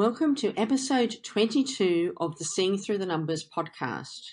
Welcome 0.00 0.34
to 0.36 0.56
episode 0.56 1.16
22 1.22 2.14
of 2.16 2.38
the 2.38 2.44
Seeing 2.46 2.78
Through 2.78 2.96
the 2.96 3.04
Numbers 3.04 3.46
podcast. 3.46 4.30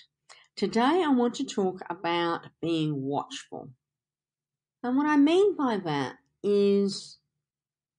Today 0.56 1.04
I 1.04 1.10
want 1.10 1.34
to 1.34 1.44
talk 1.44 1.82
about 1.90 2.46
being 2.62 3.02
watchful. 3.02 3.68
And 4.82 4.96
what 4.96 5.04
I 5.04 5.18
mean 5.18 5.54
by 5.58 5.76
that 5.84 6.14
is 6.42 7.18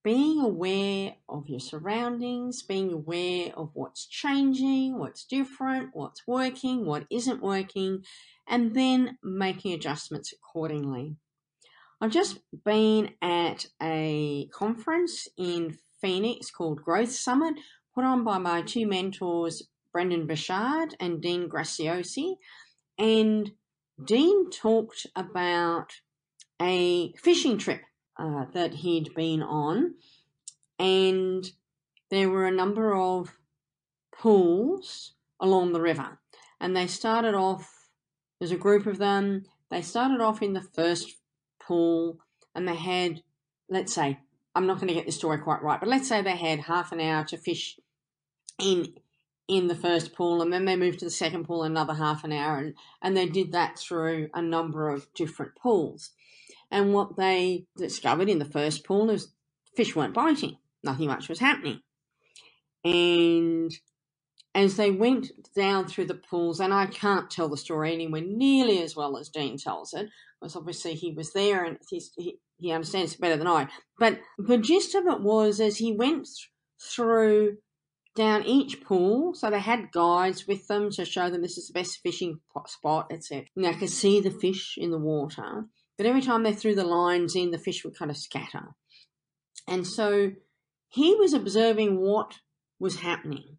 being 0.04 0.42
aware 0.42 1.18
of 1.30 1.48
your 1.48 1.60
surroundings, 1.60 2.64
being 2.64 2.92
aware 2.92 3.54
of 3.56 3.70
what's 3.76 4.08
changing, 4.08 4.98
what's 4.98 5.24
different, 5.24 5.92
what's 5.94 6.26
working, 6.26 6.88
what 6.88 7.06
isn't 7.12 7.40
working, 7.40 8.04
and 8.48 8.74
then 8.74 9.20
making 9.22 9.74
adjustments 9.74 10.34
accordingly. 10.34 11.18
I've 12.02 12.10
just 12.10 12.40
been 12.66 13.12
at 13.22 13.68
a 13.80 14.48
conference 14.52 15.28
in 15.38 15.78
Phoenix 16.02 16.52
called 16.52 16.84
Growth 16.84 17.12
Summit, 17.12 17.56
put 17.94 18.04
on 18.04 18.24
by 18.24 18.38
my 18.38 18.62
two 18.62 18.88
mentors, 18.88 19.64
Brendon 19.92 20.28
Burchard 20.28 20.96
and 21.00 21.22
Dean 21.22 21.50
Graziosi. 21.50 22.36
And 22.98 23.52
Dean 24.04 24.50
talked 24.50 25.08
about 25.16 25.94
a 26.62 27.14
fishing 27.14 27.58
trip 27.58 27.82
uh, 28.18 28.46
that 28.54 28.76
he'd 28.76 29.14
been 29.16 29.42
on, 29.42 29.96
and 30.78 31.50
there 32.10 32.30
were 32.30 32.46
a 32.46 32.52
number 32.52 32.94
of 32.96 33.38
pools 34.18 35.14
along 35.40 35.72
the 35.72 35.82
river. 35.82 36.20
And 36.60 36.76
they 36.76 36.88
started 36.88 37.36
off, 37.36 37.90
there's 38.40 38.52
a 38.52 38.58
group 38.58 38.86
of 38.86 38.98
them, 38.98 39.46
they 39.70 39.82
started 39.82 40.20
off 40.22 40.42
in 40.42 40.54
the 40.54 40.62
first 40.62 41.16
pool 41.62 42.18
and 42.56 42.68
they 42.68 42.76
had, 42.76 43.22
let's 43.70 43.94
say, 43.94 44.20
I'm 44.56 44.68
not 44.68 44.78
going 44.78 44.88
to 44.88 44.94
get 44.94 45.06
the 45.06 45.12
story 45.12 45.38
quite 45.38 45.62
right, 45.62 45.80
but 45.80 45.90
let's 45.90 46.08
say 46.08 46.22
they 46.22 46.36
had 46.36 46.62
half 46.62 46.92
an 46.92 47.00
hour 47.00 47.24
to 47.26 47.38
fish 47.38 47.80
in 48.60 48.94
in 49.48 49.68
the 49.68 49.76
first 49.76 50.14
pool 50.14 50.44
and 50.44 50.54
then 50.54 50.66
they 50.66 50.76
moved 50.76 51.00
to 51.00 51.06
the 51.06 51.12
second 51.12 51.44
pool 51.44 51.64
another 51.64 51.96
half 51.96 52.24
an 52.24 52.32
hour 52.32 52.58
and, 52.58 52.76
and 53.02 53.18
they 53.18 53.26
did 53.26 53.52
that 53.52 53.80
through 53.80 54.30
a 54.36 54.42
number 54.42 54.90
of 54.90 55.12
different 55.16 55.56
pools. 55.56 56.12
And 56.70 56.94
what 56.94 57.18
they 57.18 57.66
discovered 57.76 58.30
in 58.30 58.38
the 58.38 58.46
first 58.46 58.86
pool 58.86 59.10
is 59.10 59.34
fish 59.76 59.96
weren't 59.96 60.14
biting. 60.14 60.58
Nothing 60.84 61.08
much 61.08 61.28
was 61.28 61.40
happening. 61.40 61.82
And 62.86 63.72
as 64.56 64.78
they 64.78 64.92
went 64.92 65.32
down 65.56 65.88
through 65.88 66.06
the 66.06 66.16
pools, 66.16 66.60
and 66.60 66.74
I 66.74 66.88
can't 66.88 67.30
tell 67.30 67.50
the 67.50 67.58
story 67.58 67.94
anywhere 67.94 68.24
nearly 68.26 68.82
as 68.82 68.96
well 68.96 69.18
as 69.18 69.30
Dean 69.30 69.58
tells 69.58 69.94
it, 69.94 70.10
because 70.40 70.56
obviously 70.56 70.96
he 70.96 71.12
was 71.12 71.34
there 71.34 71.64
and 71.64 71.78
he, 71.90 72.40
he 72.58 72.72
understands 72.72 73.14
it 73.14 73.22
better 73.22 73.38
than 73.38 73.48
I. 73.48 73.68
But 73.98 74.20
the 74.38 74.58
gist 74.58 74.96
of 74.96 75.06
it 75.06 75.22
was 75.22 75.60
as 75.60 75.78
he 75.78 75.92
went 75.92 76.28
through 76.82 77.58
down 78.16 78.44
each 78.46 78.82
pool, 78.82 79.34
so 79.34 79.50
they 79.50 79.60
had 79.60 79.92
guides 79.92 80.48
with 80.48 80.68
them 80.68 80.90
to 80.92 81.06
show 81.06 81.30
them 81.30 81.42
this 81.42 81.58
is 81.58 81.68
the 81.68 81.80
best 81.80 82.00
fishing 82.02 82.40
spot, 82.68 83.08
etc. 83.12 83.46
And 83.56 83.66
they 83.66 83.74
could 83.74 83.90
see 83.90 84.20
the 84.20 84.32
fish 84.32 84.76
in 84.78 84.92
the 84.92 84.98
water, 84.98 85.66
but 85.96 86.08
every 86.08 86.22
time 86.22 86.44
they 86.44 86.54
threw 86.54 86.76
the 86.76 86.84
lines 86.84 87.36
in, 87.36 87.52
the 87.52 87.58
fish 87.60 87.84
would 87.84 87.98
kind 87.98 88.10
of 88.10 88.18
scatter. 88.18 88.76
And 89.68 89.86
so 89.86 90.32
he 90.90 91.14
was 91.16 91.34
observing 91.34 92.00
what 92.00 92.40
was 92.80 93.02
happening. 93.02 93.59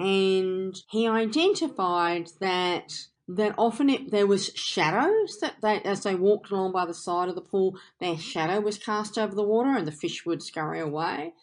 And 0.00 0.74
he 0.88 1.06
identified 1.06 2.30
that 2.40 3.06
that 3.28 3.54
often 3.58 3.90
it, 3.90 4.10
there 4.10 4.26
was 4.26 4.50
shadows 4.54 5.38
that 5.40 5.56
they, 5.62 5.80
as 5.82 6.02
they 6.02 6.14
walked 6.16 6.50
along 6.50 6.72
by 6.72 6.84
the 6.86 6.94
side 6.94 7.28
of 7.28 7.34
the 7.36 7.40
pool, 7.40 7.76
their 8.00 8.16
shadow 8.16 8.60
was 8.60 8.78
cast 8.78 9.18
over 9.18 9.34
the 9.34 9.42
water 9.42 9.76
and 9.76 9.86
the 9.86 9.92
fish 9.92 10.24
would 10.26 10.42
scurry 10.42 10.80
away. 10.80 11.34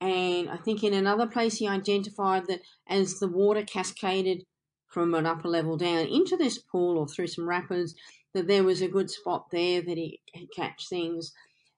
And 0.00 0.50
I 0.50 0.56
think 0.56 0.82
in 0.82 0.92
another 0.92 1.26
place 1.26 1.58
he 1.58 1.68
identified 1.68 2.46
that 2.48 2.60
as 2.88 3.20
the 3.20 3.28
water 3.28 3.62
cascaded 3.62 4.44
from 4.88 5.14
an 5.14 5.24
upper 5.24 5.48
level 5.48 5.76
down 5.76 6.06
into 6.08 6.36
this 6.36 6.58
pool 6.58 6.98
or 6.98 7.06
through 7.06 7.28
some 7.28 7.48
rapids, 7.48 7.94
that 8.34 8.48
there 8.48 8.64
was 8.64 8.82
a 8.82 8.88
good 8.88 9.08
spot 9.08 9.50
there 9.50 9.80
that 9.80 9.96
he 9.96 10.20
could 10.34 10.52
catch 10.54 10.88
things. 10.88 11.32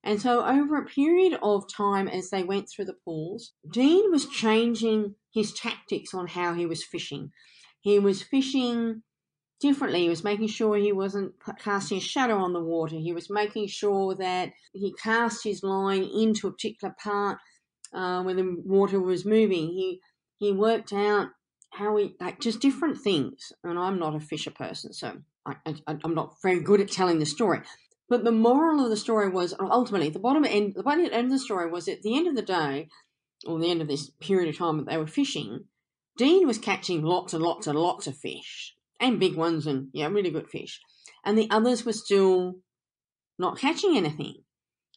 And 0.05 0.21
so 0.21 0.45
over 0.45 0.77
a 0.77 0.85
period 0.85 1.39
of 1.43 1.65
time 1.73 2.09
as 2.09 2.29
they 2.29 2.45
went 2.45 2.69
through 2.69 2.85
the 2.85 2.97
pools, 3.05 3.53
Dean 3.73 4.11
was 4.11 4.27
changing 4.27 5.15
his 5.33 5.53
tactics 5.55 6.13
on 6.13 6.27
how 6.27 6.53
he 6.53 6.67
was 6.67 6.85
fishing. 6.85 7.31
He 7.81 7.99
was 7.99 8.23
fishing 8.23 9.03
differently. 9.61 10.03
He 10.03 10.09
was 10.11 10.23
making 10.23 10.49
sure 10.49 10.77
he 10.77 10.93
wasn't 10.93 11.33
casting 11.59 11.99
a 11.99 12.03
shadow 12.03 12.37
on 12.37 12.53
the 12.53 12.61
water. 12.61 12.97
He 12.97 13.15
was 13.15 13.31
making 13.31 13.69
sure 13.69 14.15
that 14.17 14.51
he 14.75 14.93
cast 15.03 15.43
his 15.43 15.63
line 15.63 16.05
into 16.05 16.49
a 16.49 16.53
particular 16.53 16.95
part 17.03 17.39
uh, 17.95 18.23
when 18.23 18.37
the 18.37 18.57
water 18.63 19.01
was 19.01 19.25
moving. 19.25 19.69
He 19.69 20.01
he 20.37 20.53
worked 20.53 20.93
out 20.93 21.29
how 21.71 21.97
he 21.97 22.15
like 22.21 22.41
just 22.41 22.61
different 22.61 22.99
things. 22.99 23.53
And 23.63 23.79
I'm 23.79 23.99
not 23.99 24.15
a 24.15 24.21
fisher 24.21 24.51
person, 24.51 24.93
so 24.93 25.19
I, 25.47 25.57
I, 25.67 25.97
I'm 26.05 26.15
not 26.15 26.35
very 26.43 26.61
good 26.61 26.81
at 26.81 26.91
telling 26.91 27.19
the 27.19 27.27
story. 27.27 27.61
But 28.15 28.23
the 28.23 28.31
moral 28.31 28.85
of 28.85 28.91
the 28.91 28.97
story 28.97 29.29
was 29.29 29.55
ultimately 29.59 30.09
the 30.09 30.21
bottom 30.21 30.45
end. 30.45 30.75
The 30.77 30.85
bottom 30.85 31.05
end 31.05 31.25
of 31.25 31.31
the 31.31 31.39
story 31.41 31.69
was 31.69 31.89
at 31.89 32.03
the 32.03 32.17
end 32.17 32.29
of 32.29 32.37
the 32.37 32.43
day, 32.43 32.89
or 33.45 33.59
the 33.59 33.69
end 33.69 33.83
of 33.83 33.89
this 33.89 34.09
period 34.21 34.49
of 34.49 34.57
time 34.57 34.77
that 34.77 34.87
they 34.87 34.97
were 34.97 35.09
fishing 35.09 35.65
Dean 36.17 36.47
was 36.47 36.59
catching 36.59 37.03
lots 37.03 37.35
and 37.35 37.43
lots 37.43 37.67
and 37.67 37.77
lots 37.77 38.07
of 38.07 38.17
fish, 38.17 38.77
and 39.01 39.19
big 39.19 39.35
ones, 39.35 39.67
and 39.67 39.89
yeah, 39.93 40.07
really 40.07 40.31
good 40.31 40.49
fish. 40.49 40.81
And 41.25 41.37
the 41.37 41.51
others 41.51 41.85
were 41.85 41.93
still 41.93 42.61
not 43.37 43.59
catching 43.59 43.97
anything. 43.97 44.45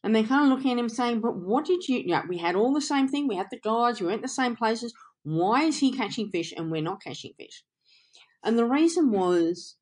And 0.03 0.13
they're 0.13 0.23
kind 0.23 0.43
of 0.43 0.55
looking 0.55 0.73
at 0.73 0.77
him 0.77 0.87
saying, 0.87 1.21
But 1.21 1.37
what 1.37 1.65
did 1.65 1.87
you, 1.87 2.03
yeah, 2.05 2.21
we 2.29 2.37
had 2.37 2.55
all 2.55 2.71
the 2.71 2.81
same 2.81 3.07
thing. 3.07 3.27
We 3.27 3.37
had 3.37 3.47
the 3.49 3.59
guides, 3.59 3.99
we 3.99 4.05
went 4.05 4.21
the 4.21 4.27
same 4.27 4.55
places. 4.55 4.93
Why 5.23 5.63
is 5.63 5.79
he 5.79 5.91
catching 5.91 6.29
fish 6.29 6.53
and 6.55 6.69
we're 6.69 6.83
not 6.83 7.01
catching 7.01 7.33
fish? 7.33 7.63
And 8.43 8.59
the 8.59 8.65
reason 8.65 9.09
was 9.09 9.75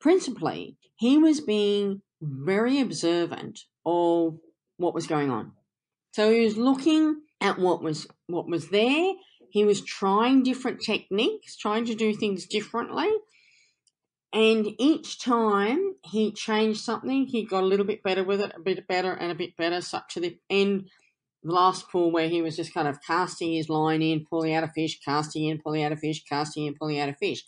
principally 0.00 0.78
he 0.96 1.18
was 1.18 1.42
being 1.42 2.00
very 2.20 2.80
observant 2.80 3.60
of 3.84 4.38
what 4.76 4.94
was 4.94 5.06
going 5.06 5.30
on. 5.30 5.52
So 6.12 6.32
he 6.32 6.44
was 6.44 6.56
looking 6.56 7.22
at 7.40 7.58
what 7.58 7.82
was 7.82 8.06
what 8.26 8.46
was 8.46 8.68
there 8.68 9.14
he 9.50 9.64
was 9.64 9.80
trying 9.82 10.42
different 10.42 10.80
techniques, 10.80 11.56
trying 11.56 11.84
to 11.86 11.94
do 11.94 12.14
things 12.14 12.46
differently. 12.46 13.10
And 14.32 14.68
each 14.78 15.20
time 15.20 15.96
he 16.04 16.30
changed 16.30 16.80
something, 16.80 17.26
he 17.26 17.44
got 17.44 17.64
a 17.64 17.66
little 17.66 17.84
bit 17.84 18.02
better 18.04 18.22
with 18.22 18.40
it, 18.40 18.52
a 18.56 18.60
bit 18.60 18.86
better 18.86 19.12
and 19.12 19.32
a 19.32 19.34
bit 19.34 19.56
better, 19.56 19.80
such 19.80 20.14
to 20.14 20.20
the 20.20 20.38
end 20.48 20.88
the 21.42 21.52
last 21.52 21.88
pool 21.90 22.12
where 22.12 22.28
he 22.28 22.42
was 22.42 22.54
just 22.54 22.74
kind 22.74 22.86
of 22.86 23.02
casting 23.02 23.54
his 23.54 23.68
line 23.68 24.02
in, 24.02 24.26
pulling 24.28 24.54
out 24.54 24.62
a 24.62 24.68
fish, 24.68 25.00
casting 25.04 25.46
in, 25.46 25.58
pulling 25.58 25.82
out 25.82 25.90
a 25.90 25.96
fish, 25.96 26.22
casting 26.24 26.66
in, 26.66 26.74
pulling 26.74 27.00
out 27.00 27.08
a 27.08 27.14
fish. 27.14 27.42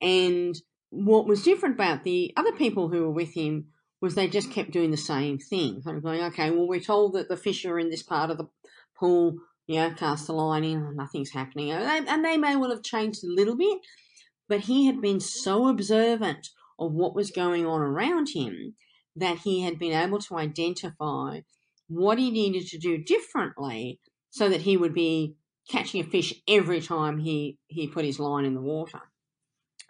And 0.00 0.56
what 0.88 1.26
was 1.26 1.42
different 1.42 1.74
about 1.74 2.02
the 2.02 2.32
other 2.36 2.52
people 2.52 2.88
who 2.88 3.02
were 3.02 3.10
with 3.10 3.34
him 3.34 3.66
was 4.06 4.14
they 4.14 4.28
just 4.28 4.50
kept 4.50 4.70
doing 4.70 4.90
the 4.90 4.96
same 4.96 5.38
thing. 5.38 5.82
Kind 5.82 5.98
of 5.98 6.02
going, 6.02 6.22
okay, 6.22 6.50
well, 6.50 6.66
we're 6.66 6.80
told 6.80 7.14
that 7.14 7.28
the 7.28 7.36
fish 7.36 7.64
are 7.64 7.78
in 7.78 7.90
this 7.90 8.02
part 8.02 8.30
of 8.30 8.38
the 8.38 8.48
pool 8.98 9.36
you 9.66 9.80
know, 9.80 9.90
cast 9.90 10.26
the 10.26 10.32
line 10.32 10.64
in, 10.64 10.94
nothing's 10.96 11.30
happening. 11.30 11.72
And 11.72 12.24
they 12.24 12.36
may 12.36 12.56
well 12.56 12.70
have 12.70 12.82
changed 12.82 13.24
a 13.24 13.28
little 13.28 13.56
bit, 13.56 13.78
but 14.48 14.60
he 14.60 14.86
had 14.86 15.00
been 15.00 15.20
so 15.20 15.68
observant 15.68 16.48
of 16.78 16.92
what 16.92 17.14
was 17.14 17.30
going 17.30 17.66
on 17.66 17.80
around 17.80 18.28
him 18.34 18.74
that 19.16 19.38
he 19.38 19.62
had 19.62 19.78
been 19.78 19.92
able 19.92 20.20
to 20.20 20.36
identify 20.36 21.40
what 21.88 22.18
he 22.18 22.30
needed 22.30 22.66
to 22.68 22.78
do 22.78 22.98
differently 22.98 23.98
so 24.30 24.48
that 24.48 24.62
he 24.62 24.76
would 24.76 24.94
be 24.94 25.36
catching 25.68 26.00
a 26.00 26.04
fish 26.04 26.34
every 26.46 26.80
time 26.80 27.18
he, 27.18 27.58
he 27.66 27.88
put 27.88 28.04
his 28.04 28.20
line 28.20 28.44
in 28.44 28.54
the 28.54 28.60
water. 28.60 29.00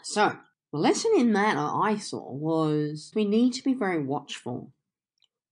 So, 0.03 0.37
the 0.73 0.79
lesson 0.79 1.13
in 1.17 1.33
that 1.33 1.57
I 1.57 1.97
saw 1.97 2.33
was 2.33 3.13
we 3.15 3.25
need 3.25 3.53
to 3.55 3.63
be 3.63 3.75
very 3.75 4.03
watchful 4.03 4.73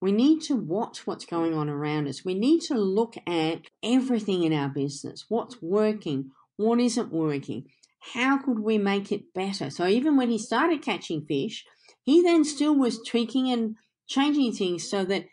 we 0.04 0.12
need 0.12 0.42
to 0.42 0.54
watch 0.54 1.06
what's 1.06 1.24
going 1.24 1.54
on 1.54 1.70
around 1.70 2.08
us. 2.08 2.26
We 2.26 2.34
need 2.34 2.60
to 2.66 2.74
look 2.74 3.14
at 3.26 3.62
everything 3.82 4.42
in 4.42 4.52
our 4.52 4.68
business 4.68 5.24
what's 5.28 5.62
working, 5.62 6.30
what 6.58 6.78
isn't 6.78 7.10
working, 7.10 7.64
how 8.12 8.36
could 8.36 8.58
we 8.58 8.76
make 8.76 9.10
it 9.10 9.32
better. 9.32 9.70
So, 9.70 9.86
even 9.86 10.18
when 10.18 10.28
he 10.28 10.36
started 10.36 10.82
catching 10.82 11.24
fish, 11.24 11.64
he 12.02 12.22
then 12.22 12.44
still 12.44 12.74
was 12.74 13.00
tweaking 13.02 13.50
and 13.50 13.76
changing 14.06 14.52
things 14.52 14.90
so 14.90 15.06
that 15.06 15.24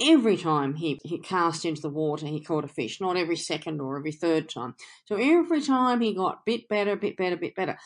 every 0.00 0.36
time 0.36 0.74
he, 0.74 1.00
he 1.02 1.18
cast 1.18 1.64
into 1.64 1.82
the 1.82 1.88
water, 1.88 2.28
he 2.28 2.40
caught 2.40 2.62
a 2.62 2.68
fish, 2.68 3.00
not 3.00 3.16
every 3.16 3.36
second 3.36 3.80
or 3.80 3.98
every 3.98 4.12
third 4.12 4.48
time. 4.48 4.76
So 5.06 5.16
every 5.16 5.60
time 5.60 6.00
he 6.00 6.14
got 6.14 6.34
a 6.34 6.42
bit 6.46 6.68
better, 6.68 6.92
a 6.92 6.96
bit 6.96 7.16
better, 7.16 7.34
a 7.34 7.38
bit 7.38 7.56
better. 7.56 7.76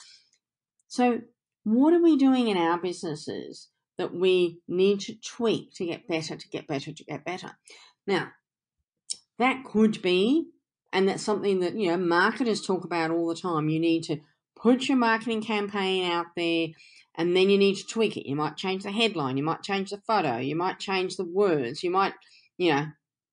So, 0.89 1.21
what 1.65 1.93
are 1.93 2.03
we 2.03 2.17
doing 2.17 2.49
in 2.49 2.57
our 2.57 2.81
businesses 2.81 3.69
that 3.99 4.15
we 4.15 4.61
need 4.67 5.01
to 5.01 5.15
tweak 5.15 5.75
to 5.75 5.85
get 5.85 6.09
better, 6.09 6.35
to 6.35 6.49
get 6.49 6.67
better, 6.67 6.93
to 6.93 7.05
get 7.05 7.25
better? 7.25 7.51
Now, 8.07 8.31
that 9.39 9.65
could 9.65 10.01
be, 10.01 10.49
and 10.93 11.07
that's 11.07 11.23
something 11.23 11.61
that, 11.61 11.77
you 11.77 11.89
know, 11.89 11.99
marketers 11.99 12.63
talk 12.63 12.85
about 12.85 13.11
all 13.11 13.29
the 13.29 13.35
time. 13.35 13.69
You 13.69 13.79
need 13.79 14.03
to 14.05 14.19
put 14.57 14.89
your 14.89 14.97
marketing 14.97 15.43
campaign 15.43 16.11
out 16.11 16.27
there 16.35 16.69
and 17.15 17.37
then 17.37 17.51
you 17.51 17.59
need 17.59 17.77
to 17.77 17.87
tweak 17.87 18.17
it. 18.17 18.29
You 18.29 18.37
might 18.37 18.57
change 18.57 18.85
the 18.85 18.91
headline, 18.91 19.37
you 19.37 19.43
might 19.43 19.63
change 19.63 19.91
the 19.91 19.99
photo, 19.99 20.39
you 20.39 20.57
might 20.57 20.79
change 20.79 21.17
the 21.17 21.25
words, 21.25 21.83
you 21.83 21.91
might, 21.91 22.15
you 22.57 22.73
know, 22.73 22.87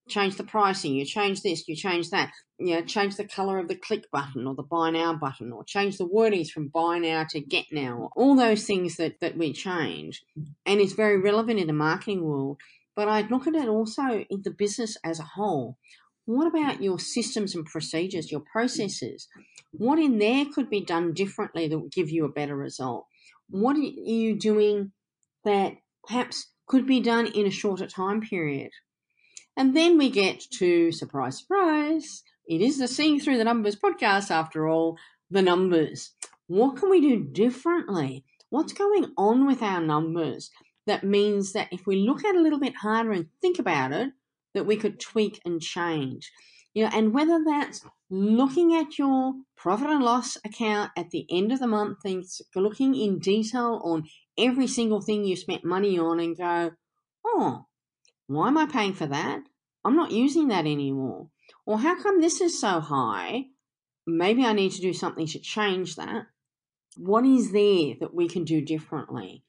change 0.09 0.35
the 0.35 0.43
pricing, 0.43 0.93
you 0.93 1.05
change 1.05 1.41
this, 1.41 1.67
you 1.67 1.75
change 1.75 2.09
that, 2.09 2.31
you 2.57 2.75
know, 2.75 2.81
change 2.81 3.17
the 3.17 3.27
color 3.27 3.59
of 3.59 3.67
the 3.67 3.75
click 3.75 4.09
button 4.11 4.47
or 4.47 4.55
the 4.55 4.63
buy 4.63 4.89
now 4.89 5.13
button, 5.13 5.51
or 5.51 5.63
change 5.63 5.97
the 5.97 6.07
wordings 6.07 6.49
from 6.49 6.69
buy 6.69 6.97
now 6.99 7.25
to 7.29 7.39
get 7.39 7.65
now, 7.71 8.09
all 8.15 8.35
those 8.35 8.65
things 8.65 8.95
that, 8.95 9.19
that 9.19 9.37
we 9.37 9.51
change. 9.51 10.23
And 10.65 10.79
it's 10.79 10.93
very 10.93 11.19
relevant 11.19 11.59
in 11.59 11.67
the 11.67 11.73
marketing 11.73 12.23
world. 12.23 12.59
But 12.95 13.09
I'd 13.09 13.29
look 13.29 13.45
at 13.45 13.55
it 13.55 13.67
also 13.67 14.25
in 14.29 14.41
the 14.43 14.51
business 14.51 14.97
as 15.03 15.19
a 15.19 15.23
whole. 15.23 15.77
What 16.25 16.47
about 16.47 16.81
your 16.81 16.97
systems 16.97 17.53
and 17.53 17.65
procedures, 17.65 18.31
your 18.31 18.39
processes? 18.39 19.27
What 19.71 19.99
in 19.99 20.17
there 20.17 20.45
could 20.45 20.69
be 20.69 20.81
done 20.81 21.13
differently 21.13 21.67
that 21.67 21.77
would 21.77 21.91
give 21.91 22.09
you 22.09 22.23
a 22.25 22.31
better 22.31 22.55
result? 22.55 23.05
What 23.49 23.75
are 23.75 23.79
you 23.79 24.39
doing 24.39 24.91
that 25.43 25.73
perhaps 26.07 26.47
could 26.67 26.87
be 26.87 26.99
done 27.01 27.27
in 27.27 27.45
a 27.45 27.51
shorter 27.51 27.85
time 27.85 28.21
period? 28.21 28.71
And 29.57 29.75
then 29.75 29.97
we 29.97 30.09
get 30.09 30.39
to 30.57 30.91
surprise, 30.91 31.39
surprise. 31.39 32.23
It 32.47 32.61
is 32.61 32.77
the 32.77 32.87
Seeing 32.87 33.19
Through 33.19 33.39
the 33.39 33.43
Numbers 33.43 33.75
podcast, 33.75 34.29
after 34.29 34.67
all, 34.67 34.99
the 35.31 35.41
numbers. 35.41 36.11
What 36.45 36.75
can 36.77 36.91
we 36.91 37.01
do 37.01 37.23
differently? 37.23 38.23
What's 38.51 38.71
going 38.71 39.13
on 39.17 39.47
with 39.47 39.63
our 39.63 39.81
numbers 39.81 40.51
that 40.85 41.03
means 41.03 41.53
that 41.53 41.69
if 41.71 41.87
we 41.87 41.95
look 41.95 42.23
at 42.23 42.35
it 42.35 42.37
a 42.37 42.41
little 42.41 42.59
bit 42.59 42.75
harder 42.75 43.13
and 43.13 43.29
think 43.41 43.57
about 43.57 43.93
it, 43.93 44.11
that 44.53 44.67
we 44.67 44.77
could 44.77 44.99
tweak 44.99 45.41
and 45.43 45.59
change? 45.59 46.31
You 46.75 46.83
know, 46.83 46.91
and 46.93 47.15
whether 47.15 47.43
that's 47.43 47.83
looking 48.11 48.75
at 48.75 48.99
your 48.99 49.33
profit 49.57 49.89
and 49.89 50.03
loss 50.03 50.37
account 50.45 50.91
at 50.95 51.09
the 51.09 51.25
end 51.31 51.51
of 51.51 51.59
the 51.59 51.65
month 51.65 52.05
and 52.05 52.23
looking 52.55 52.93
in 52.93 53.17
detail 53.17 53.81
on 53.83 54.03
every 54.37 54.67
single 54.67 55.01
thing 55.01 55.25
you 55.25 55.35
spent 55.35 55.65
money 55.65 55.97
on 55.97 56.19
and 56.19 56.37
go, 56.37 56.73
oh, 57.25 57.65
why 58.27 58.49
am 58.49 58.57
I 58.59 58.67
paying 58.67 58.93
for 58.93 59.07
that? 59.07 59.41
I'm 59.83 59.95
not 59.95 60.11
using 60.11 60.49
that 60.49 60.67
anymore. 60.67 61.29
Or 61.65 61.79
how 61.79 62.01
come 62.01 62.21
this 62.21 62.41
is 62.41 62.59
so 62.59 62.79
high? 62.79 63.45
Maybe 64.05 64.45
I 64.45 64.53
need 64.53 64.71
to 64.73 64.81
do 64.81 64.93
something 64.93 65.25
to 65.27 65.39
change 65.39 65.95
that. 65.95 66.27
What 66.97 67.25
is 67.25 67.51
there 67.51 67.95
that 67.99 68.13
we 68.13 68.27
can 68.27 68.43
do 68.43 68.61
differently? 68.61 69.43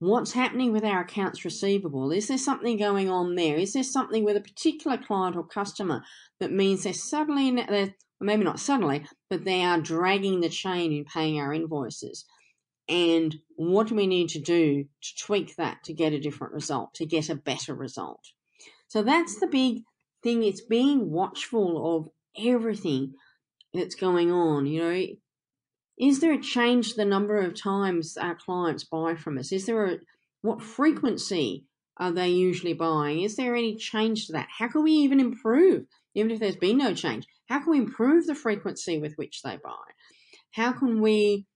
What's 0.00 0.32
happening 0.32 0.72
with 0.72 0.84
our 0.84 1.02
accounts 1.02 1.44
receivable? 1.44 2.10
Is 2.10 2.28
there 2.28 2.38
something 2.38 2.76
going 2.76 3.08
on 3.08 3.34
there? 3.34 3.56
Is 3.56 3.74
there 3.74 3.84
something 3.84 4.24
with 4.24 4.36
a 4.36 4.40
particular 4.40 4.96
client 4.96 5.36
or 5.36 5.46
customer 5.46 6.02
that 6.40 6.52
means 6.52 6.82
they're 6.82 6.92
suddenly, 6.92 7.50
they're, 7.50 7.94
maybe 8.18 8.42
not 8.42 8.58
suddenly, 8.58 9.04
but 9.28 9.44
they 9.44 9.62
are 9.62 9.80
dragging 9.80 10.40
the 10.40 10.48
chain 10.48 10.92
in 10.92 11.04
paying 11.04 11.38
our 11.38 11.52
invoices? 11.52 12.24
And 12.88 13.36
what 13.56 13.86
do 13.86 13.94
we 13.94 14.06
need 14.06 14.30
to 14.30 14.40
do 14.40 14.84
to 14.84 15.24
tweak 15.24 15.54
that 15.56 15.84
to 15.84 15.92
get 15.92 16.12
a 16.12 16.20
different 16.20 16.54
result, 16.54 16.94
to 16.94 17.06
get 17.06 17.28
a 17.28 17.36
better 17.36 17.74
result? 17.74 18.24
So 18.88 19.02
that's 19.02 19.38
the 19.38 19.46
big 19.46 19.82
thing. 20.22 20.42
It's 20.42 20.62
being 20.62 21.10
watchful 21.10 21.96
of 21.96 22.08
everything 22.44 23.14
that's 23.74 23.94
going 23.94 24.30
on. 24.30 24.66
You 24.66 24.80
know, 24.82 25.06
is 25.98 26.20
there 26.20 26.32
a 26.32 26.42
change 26.42 26.90
to 26.90 26.96
the 26.96 27.04
number 27.04 27.38
of 27.38 27.60
times 27.60 28.16
our 28.16 28.34
clients 28.34 28.84
buy 28.84 29.14
from 29.14 29.38
us? 29.38 29.52
Is 29.52 29.66
there 29.66 29.84
a 29.84 29.98
what 30.42 30.62
frequency 30.62 31.66
are 31.98 32.10
they 32.10 32.28
usually 32.30 32.72
buying? 32.72 33.20
Is 33.20 33.36
there 33.36 33.54
any 33.54 33.76
change 33.76 34.26
to 34.26 34.32
that? 34.32 34.48
How 34.58 34.68
can 34.68 34.82
we 34.82 34.92
even 34.92 35.20
improve, 35.20 35.84
even 36.14 36.30
if 36.30 36.40
there's 36.40 36.56
been 36.56 36.78
no 36.78 36.94
change? 36.94 37.26
How 37.48 37.60
can 37.60 37.72
we 37.72 37.78
improve 37.78 38.26
the 38.26 38.34
frequency 38.34 38.98
with 38.98 39.14
which 39.16 39.42
they 39.42 39.58
buy? 39.62 39.76
How 40.52 40.72
can 40.72 41.02
we 41.02 41.46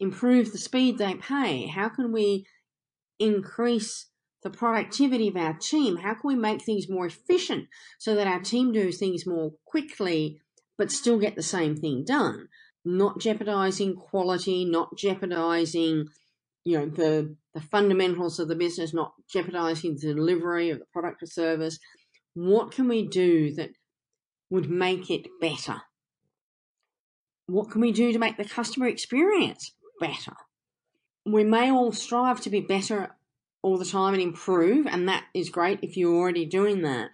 improve 0.00 0.50
the 0.50 0.58
speed 0.58 0.98
they 0.98 1.14
pay? 1.14 1.66
How 1.66 1.88
can 1.88 2.12
we 2.12 2.46
increase 3.20 4.06
the 4.44 4.50
productivity 4.50 5.26
of 5.28 5.36
our 5.36 5.54
team? 5.54 5.96
How 5.96 6.14
can 6.14 6.28
we 6.28 6.36
make 6.36 6.62
things 6.62 6.88
more 6.88 7.06
efficient 7.06 7.66
so 7.98 8.14
that 8.14 8.28
our 8.28 8.40
team 8.40 8.72
does 8.72 8.98
things 8.98 9.26
more 9.26 9.52
quickly 9.64 10.40
but 10.78 10.92
still 10.92 11.18
get 11.18 11.34
the 11.34 11.42
same 11.42 11.76
thing 11.76 12.04
done? 12.04 12.48
not 12.84 13.18
jeopardizing 13.18 13.96
quality, 13.96 14.64
not 14.64 14.96
jeopardizing, 14.96 16.08
you 16.64 16.78
know, 16.78 16.86
the, 16.86 17.34
the 17.54 17.60
fundamentals 17.60 18.38
of 18.38 18.48
the 18.48 18.54
business, 18.54 18.92
not 18.92 19.14
jeopardizing 19.32 19.96
the 19.96 20.14
delivery 20.14 20.70
of 20.70 20.78
the 20.78 20.86
product 20.92 21.22
or 21.22 21.26
service. 21.26 21.78
What 22.34 22.72
can 22.72 22.88
we 22.88 23.06
do 23.06 23.54
that 23.54 23.70
would 24.50 24.70
make 24.70 25.10
it 25.10 25.26
better? 25.40 25.82
What 27.46 27.70
can 27.70 27.80
we 27.80 27.92
do 27.92 28.12
to 28.12 28.18
make 28.18 28.36
the 28.36 28.44
customer 28.44 28.86
experience 28.86 29.72
better? 30.00 30.32
We 31.26 31.44
may 31.44 31.70
all 31.70 31.92
strive 31.92 32.40
to 32.42 32.50
be 32.50 32.60
better 32.60 33.16
all 33.64 33.78
the 33.78 33.84
time 33.86 34.12
and 34.12 34.22
improve, 34.22 34.86
and 34.86 35.08
that 35.08 35.24
is 35.32 35.48
great 35.48 35.78
if 35.82 35.96
you're 35.96 36.14
already 36.14 36.44
doing 36.44 36.82
that. 36.82 37.08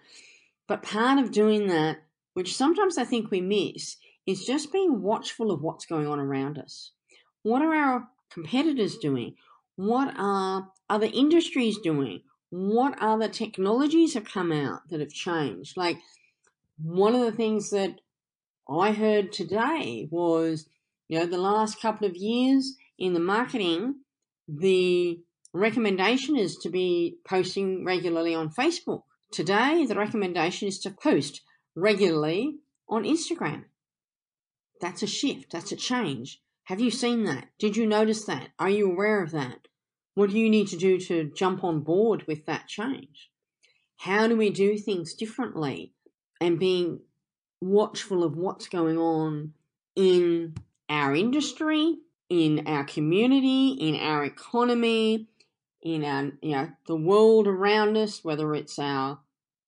But 0.67 0.83
part 0.83 1.17
of 1.17 1.31
doing 1.31 1.67
that, 1.67 1.99
which 2.33 2.55
sometimes 2.55 2.97
I 2.97 3.05
think 3.05 3.31
we 3.31 3.39
miss, 3.39 3.95
is 4.27 4.45
just 4.45 4.73
being 4.73 5.01
watchful 5.01 5.49
of 5.49 5.61
what's 5.61 5.85
going 5.85 6.07
on 6.07 6.19
around 6.19 6.59
us. 6.59 6.91
What 7.43 7.61
are 7.61 7.73
our 7.73 8.09
competitors 8.29 8.97
doing? 8.97 9.35
What 9.77 10.13
are 10.17 10.67
other 10.89 11.07
industries 11.11 11.77
doing? 11.77 12.21
What 12.49 13.01
other 13.01 13.29
technologies 13.29 14.13
have 14.15 14.25
come 14.25 14.51
out 14.51 14.89
that 14.89 14.99
have 14.99 15.13
changed? 15.13 15.77
Like 15.77 15.99
one 16.83 17.15
of 17.15 17.21
the 17.21 17.31
things 17.31 17.69
that 17.69 18.01
I 18.69 18.91
heard 18.91 19.31
today 19.31 20.09
was, 20.11 20.67
you 21.07 21.17
know, 21.17 21.25
the 21.25 21.37
last 21.37 21.81
couple 21.81 22.07
of 22.07 22.17
years 22.17 22.75
in 22.99 23.13
the 23.13 23.21
marketing, 23.21 24.01
the 24.49 25.21
recommendation 25.53 26.37
is 26.37 26.55
to 26.57 26.69
be 26.69 27.17
posting 27.27 27.85
regularly 27.85 28.33
on 28.33 28.49
Facebook. 28.49 29.03
Today, 29.31 29.85
the 29.85 29.95
recommendation 29.95 30.67
is 30.67 30.79
to 30.79 30.91
post 30.91 31.41
regularly 31.75 32.57
on 32.89 33.03
Instagram. 33.03 33.63
That's 34.79 35.03
a 35.03 35.07
shift. 35.07 35.51
That's 35.51 35.71
a 35.71 35.75
change. 35.75 36.41
Have 36.65 36.79
you 36.79 36.91
seen 36.91 37.25
that? 37.25 37.47
Did 37.59 37.77
you 37.77 37.85
notice 37.85 38.25
that? 38.25 38.49
Are 38.59 38.69
you 38.69 38.91
aware 38.91 39.21
of 39.21 39.31
that? 39.31 39.67
What 40.15 40.29
do 40.29 40.39
you 40.39 40.49
need 40.49 40.67
to 40.69 40.77
do 40.77 40.99
to 40.99 41.31
jump 41.35 41.63
on 41.63 41.81
board 41.81 42.25
with 42.27 42.45
that 42.45 42.67
change? 42.67 43.29
How 43.97 44.27
do 44.27 44.35
we 44.35 44.49
do 44.49 44.77
things 44.77 45.13
differently? 45.13 45.93
And 46.39 46.59
being 46.59 46.99
watchful 47.61 48.23
of 48.23 48.35
what's 48.35 48.67
going 48.67 48.97
on 48.97 49.53
in 49.95 50.55
our 50.89 51.15
industry, 51.15 51.97
in 52.29 52.67
our 52.67 52.83
community, 52.83 53.77
in 53.79 53.95
our 53.95 54.25
economy, 54.25 55.27
in 55.81 56.03
our, 56.03 56.31
you 56.41 56.51
know, 56.51 56.69
the 56.87 56.95
world 56.95 57.47
around 57.47 57.97
us, 57.97 58.23
whether 58.23 58.53
it's 58.53 58.77
our 58.77 59.19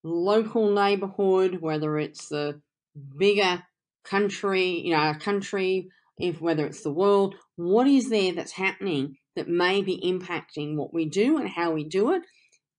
local 0.02 0.70
neighborhood, 0.72 1.58
whether 1.60 1.98
it's 1.98 2.28
the 2.28 2.60
bigger 3.16 3.62
country, 4.04 4.80
you 4.80 4.92
know, 4.92 5.00
our 5.00 5.18
country, 5.18 5.88
if 6.18 6.40
whether 6.40 6.66
it's 6.66 6.82
the 6.82 6.92
world, 6.92 7.34
what 7.56 7.86
is 7.86 8.10
there 8.10 8.32
that's 8.32 8.52
happening 8.52 9.16
that 9.34 9.48
may 9.48 9.82
be 9.82 10.00
impacting 10.04 10.76
what 10.76 10.94
we 10.94 11.06
do 11.06 11.38
and 11.38 11.48
how 11.48 11.72
we 11.72 11.84
do 11.84 12.12
it, 12.12 12.22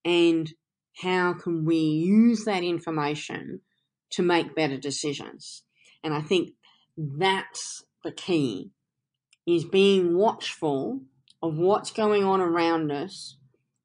and 0.06 0.54
how 1.02 1.34
can 1.34 1.66
we 1.66 1.78
use 1.78 2.46
that 2.46 2.64
information 2.64 3.60
to 4.12 4.22
make 4.22 4.56
better 4.56 4.78
decisions? 4.78 5.64
And 6.04 6.14
I 6.14 6.22
think 6.22 6.52
that's 6.98 7.84
the 8.04 8.12
key 8.12 8.72
is 9.46 9.66
being 9.66 10.16
watchful 10.16 11.02
of 11.46 11.58
what's 11.58 11.92
going 11.92 12.24
on 12.24 12.42
around 12.42 12.92
us 12.92 13.38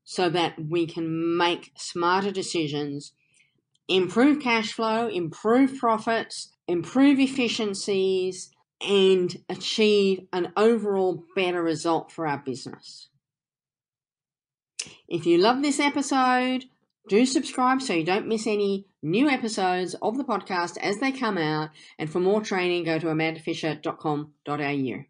so 0.05 0.29
that 0.31 0.55
we 0.69 0.87
can 0.87 1.37
make 1.37 1.73
smarter 1.77 2.31
decisions, 2.31 3.13
improve 3.89 4.41
cash 4.41 4.73
flow, 4.73 5.09
improve 5.09 5.79
profits, 5.79 6.53
improve 6.67 7.19
efficiencies, 7.19 8.51
and 8.81 9.37
achieve 9.49 10.27
an 10.33 10.53
overall 10.57 11.25
better 11.37 11.63
result 11.63 12.11
for 12.11 12.27
our 12.27 12.39
business. 12.39 13.09
If 15.07 15.27
you 15.27 15.39
love 15.39 15.63
this 15.63 15.79
episode, 15.79 16.65
do 17.09 17.27
subscribe 17.27 17.83
so 17.83 17.93
you 17.93 18.05
don't 18.05 18.29
miss 18.29 18.47
any 18.47 18.87
new 19.03 19.29
episodes 19.29 19.95
of 20.01 20.17
the 20.17 20.25
podcast 20.25 20.79
as 20.79 20.99
they 20.99 21.13
come 21.13 21.37
out. 21.37 21.71
And 21.99 22.11
for 22.11 22.21
more 22.21 22.41
training, 22.41 22.85
go 22.85 22.99
to 22.99 23.07
amandafisher.com.au. 23.07 25.05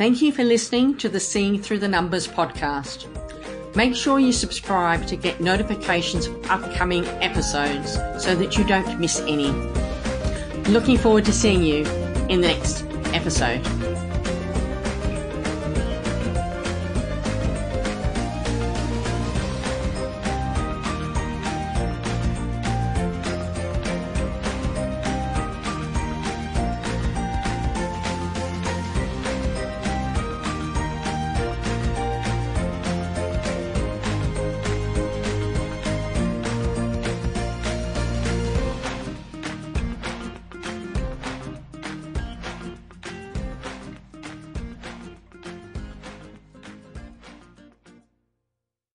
Thank 0.00 0.22
you 0.22 0.32
for 0.32 0.44
listening 0.44 0.96
to 0.96 1.10
the 1.10 1.20
Seeing 1.20 1.60
Through 1.60 1.80
the 1.80 1.86
Numbers 1.86 2.26
podcast. 2.26 3.06
Make 3.76 3.94
sure 3.94 4.18
you 4.18 4.32
subscribe 4.32 5.06
to 5.08 5.14
get 5.14 5.42
notifications 5.42 6.26
of 6.26 6.50
upcoming 6.50 7.04
episodes 7.20 7.98
so 8.16 8.34
that 8.34 8.56
you 8.56 8.64
don't 8.64 8.98
miss 8.98 9.20
any. 9.20 9.50
Looking 10.70 10.96
forward 10.96 11.26
to 11.26 11.34
seeing 11.34 11.62
you 11.62 11.84
in 12.30 12.40
the 12.40 12.48
next 12.48 12.86
episode. 13.12 13.60